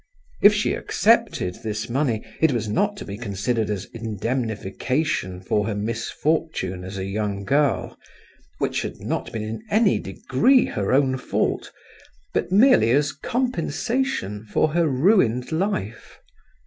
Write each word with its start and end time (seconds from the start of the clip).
If 0.41 0.55
she 0.55 0.73
accepted 0.73 1.61
this 1.61 1.87
money 1.87 2.23
it 2.39 2.51
was 2.51 2.67
not 2.67 2.97
to 2.97 3.05
be 3.05 3.19
considered 3.19 3.69
as 3.69 3.85
indemnification 3.93 5.41
for 5.41 5.67
her 5.67 5.75
misfortune 5.75 6.83
as 6.83 6.97
a 6.97 7.05
young 7.05 7.43
girl, 7.45 7.95
which 8.57 8.81
had 8.81 8.99
not 8.99 9.31
been 9.31 9.43
in 9.43 9.61
any 9.69 9.99
degree 9.99 10.65
her 10.65 10.91
own 10.91 11.17
fault, 11.17 11.71
but 12.33 12.51
merely 12.51 12.89
as 12.89 13.13
compensation 13.13 14.43
for 14.45 14.69
her 14.71 14.87
ruined 14.87 15.51
life. 15.51 16.17